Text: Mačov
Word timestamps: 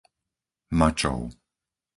Mačov 0.79 1.19